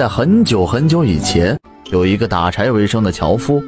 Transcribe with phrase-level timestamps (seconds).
[0.00, 1.54] 在很久很久以前，
[1.90, 3.62] 有一个打柴为生的樵夫，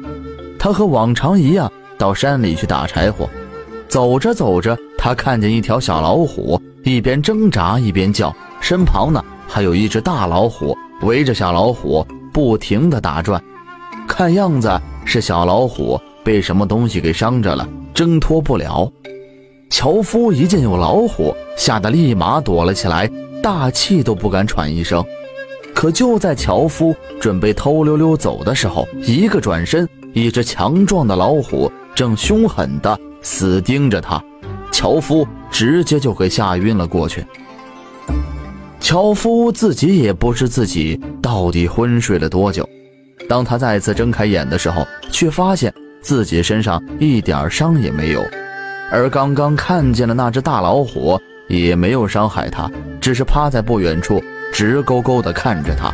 [0.57, 3.29] 他和往常一样到山里去打柴火。
[3.87, 12.03] 走着走着，他看见一条小老虎，一边挣扎一边叫，身旁呢还有一只大老虎围着小老虎
[12.33, 13.39] 不停地打转。
[14.07, 18.91] 看样子是小老虎被什么东西给伤着了，挣脱不了。
[19.69, 23.07] 樵夫一见有老虎，吓得立马躲了起来，
[23.43, 25.05] 大气都不敢喘一声。
[25.73, 34.23] 可就在樵夫准备偷溜溜走的时候，一个转身，一只强壮的老虎正凶狠地死盯着他，
[34.71, 37.25] 樵夫直接就给吓晕了过去。
[38.79, 42.67] 樵夫自己也不知自己到底昏睡了多久，
[43.27, 48.21] 当他再次睁开眼的时候，却发现自己身上一点伤也没有，
[48.91, 52.69] 而刚刚看见的那只大老虎也没有伤害他，
[53.01, 54.21] 只是趴在不远处。
[54.53, 55.91] 直勾勾地看着他，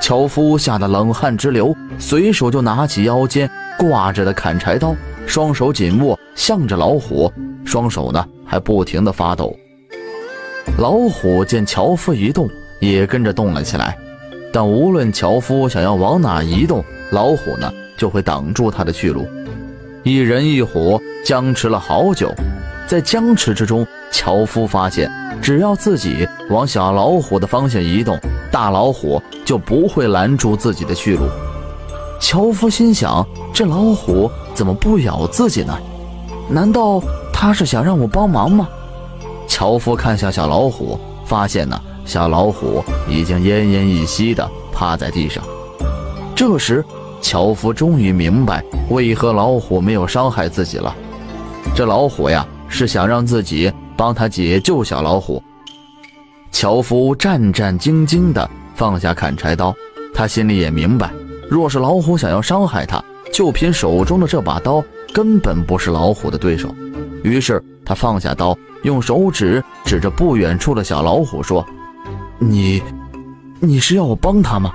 [0.00, 7.30] 樵夫吓得冷汗直流，随手就拿起腰间挂着的砍柴刀，双手紧握，向着老虎，
[7.62, 9.54] 双手呢还不停地发抖。
[10.78, 12.48] 老虎见樵夫一动，
[12.80, 13.94] 也跟着动了起来，
[14.50, 19.28] 但无论樵夫想要往哪移动，老虎呢就会挡住他的去路。
[20.02, 22.32] 一人一虎僵持了好久，
[22.86, 25.10] 在僵持之中，樵夫发现。
[25.44, 28.18] 只要自己往小老虎的方向移动，
[28.50, 31.26] 大老虎就不会拦住自己的去路。
[32.18, 35.76] 樵夫心想：这老虎怎么不咬自己呢？
[36.48, 36.98] 难道
[37.30, 38.66] 他是想让我帮忙吗？
[39.46, 45.44] 樵夫看向小老虎，发现呢，小老虎已经奄奄一息地趴在地上。
[46.34, 46.82] 这时，
[47.20, 50.96] 樵夫终于明白为何老虎没有伤害自己了。
[51.76, 53.70] 这老虎呀，是想让自己。
[53.96, 55.42] 帮他解救小老虎，
[56.50, 59.74] 樵夫战战兢兢地放下砍柴刀，
[60.12, 61.10] 他心里也明白，
[61.48, 64.82] 若是老虎想要伤害他，就凭手中的这把刀，
[65.12, 66.74] 根本不是老虎的对手。
[67.22, 71.64] 于是他放下刀，用手指指着不远处的小老虎说
[72.38, 72.82] ：“你，
[73.60, 74.72] 你是要我帮他吗？”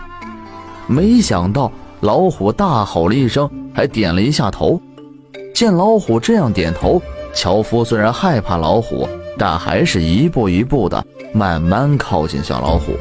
[0.88, 4.82] 没想到老虎大吼了一声，还点了一下头。
[5.54, 7.02] 见老虎这样点头。
[7.32, 9.08] 樵夫虽然害怕老虎，
[9.40, 12.94] 但还是一步一步的慢慢靠近小老虎，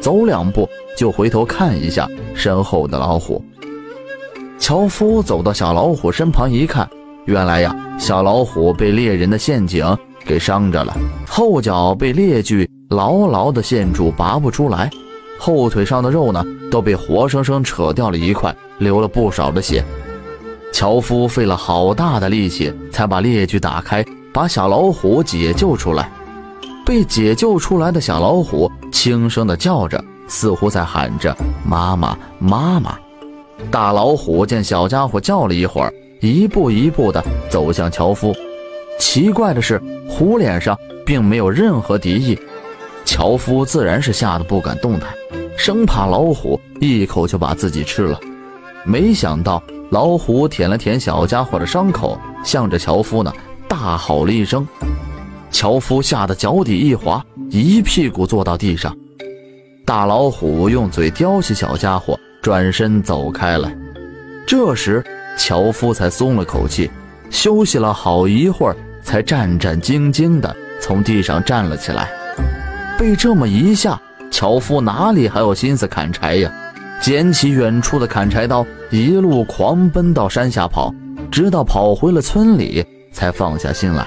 [0.00, 3.42] 走两步就回头看一下身后的老虎。
[4.58, 6.88] 樵夫走到小老虎身旁一看，
[7.24, 9.84] 原来呀，小老虎被猎人的陷阱
[10.24, 10.94] 给伤着了，
[11.26, 14.90] 后脚被猎具牢牢的陷住，拔不出来，
[15.38, 19.82] 后腿上的肉呢都被活生生扯掉了一块，流了不少的血。
[20.72, 24.04] 樵夫费了好大的力气，才把猎具打开，
[24.36, 26.10] 把小老虎解救出来。
[26.84, 31.34] 被解救出来的小老虎轻声的叫着，似乎在喊着
[31.66, 32.98] “妈妈，妈妈”。
[33.72, 38.36] 大老虎见小家伙叫了一会儿，一步一步的走向樵夫。
[39.00, 42.38] 奇怪的是，虎脸上并没有任何敌意。
[43.06, 45.08] 樵夫自然是吓得不敢动弹，
[45.56, 48.20] 生怕老虎一口就把自己吃了。
[48.84, 49.62] 没想到。
[49.90, 53.32] 老虎舔了舔小家伙的伤口，向着樵夫呢
[53.68, 54.66] 大吼了一声。
[55.50, 58.94] 樵夫吓得脚底一滑，一屁股坐到地上。
[59.84, 63.70] 大老虎用嘴叼起小家伙，转身走开了。
[64.46, 65.02] 这时，
[65.36, 66.90] 樵夫才松了口气，
[67.30, 72.08] 休息了好一会儿，才战战兢兢地从地上站了起来。
[72.98, 74.00] 被这么一下，
[74.30, 76.52] 樵夫哪里还有心思砍柴呀？
[77.00, 80.92] 捡起远处的砍柴刀，一路狂奔到山下跑，
[81.30, 82.84] 直到跑回了村里，
[83.16, 84.06] 才放下心来。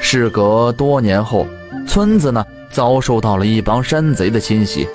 [0.00, 1.46] 事隔多年后，
[1.86, 4.88] 村子呢遭受到了一帮山贼的侵袭，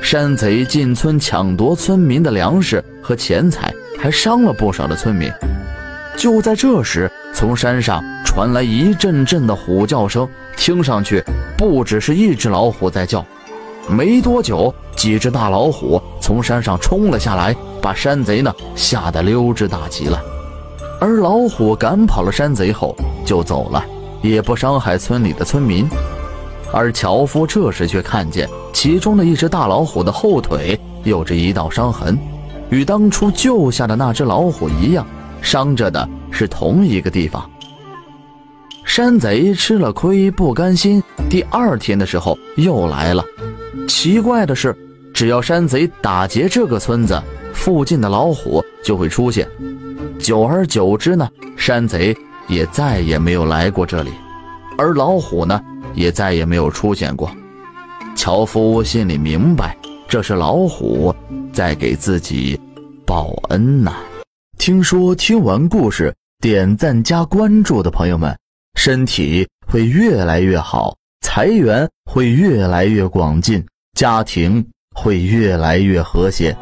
[0.00, 5.28] 山贼进村抢夺村民的粮食和钱财，还伤了不少的村民。
[6.16, 11.20] 就在这时，从山上传来一阵阵的虎叫声，听上去
[11.56, 13.24] 不只是一只老虎在叫。
[13.90, 20.37] 没多久，几只大老虎从山上冲了下来，把山贼呢吓得溜之大吉了。
[21.00, 23.84] 而老虎赶跑了山贼后就走了，
[24.22, 25.88] 也不伤害村里的村民。
[26.72, 32.18] 而樵夫这时却看见其中的一只大老虎的后腿有着一道伤痕，
[32.68, 35.06] 与当初救下的那只老虎一样，
[35.40, 37.48] 伤着的是同一个地方。
[38.84, 43.24] 山贼吃了亏不甘心，第二天的时候又来了。
[43.86, 44.76] 奇怪的是，
[45.14, 47.22] 只要山贼打劫这个村子，
[47.54, 49.48] 附近的老虎就会出现。
[50.18, 52.14] 久而久之呢，山贼
[52.48, 54.10] 也再也没有来过这里，
[54.76, 55.60] 而老虎呢，
[55.94, 57.30] 也再也没有出现过。
[58.14, 59.76] 樵夫心里明白，
[60.08, 61.14] 这是老虎
[61.52, 62.60] 在给自己
[63.06, 63.94] 报恩呐。
[64.58, 68.36] 听说听完故事点赞加关注的朋友们，
[68.74, 76.54] 身体会越来越好，财源会越来越广进，家庭会越来越和谐。